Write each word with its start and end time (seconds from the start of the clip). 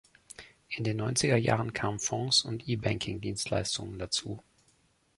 In 0.69 0.83
den 0.83 0.97
Neunzigerjahren 0.97 1.73
kamen 1.73 1.99
Fonds 1.99 2.41
und 2.43 2.67
E-Banking-Dienstleistungen 2.67 3.99
dazu. 3.99 4.41